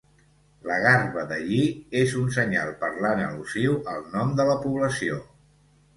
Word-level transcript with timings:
La 0.69 0.77
garba 0.85 1.25
de 1.31 1.37
lli 1.49 1.67
és 2.01 2.15
un 2.21 2.33
senyal 2.37 2.73
parlant 2.81 3.23
al·lusiu 3.27 3.77
al 3.95 4.03
nom 4.17 4.37
de 4.41 4.51
la 4.53 4.57
població. 4.65 5.25